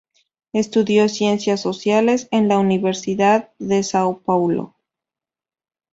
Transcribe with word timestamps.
Estudió 0.51 1.07
Ciencias 1.07 1.61
Sociales 1.61 2.27
en 2.31 2.47
la 2.47 2.57
Universidad 2.57 3.51
de 3.59 3.81
São 3.81 4.19
Paulo. 4.23 4.73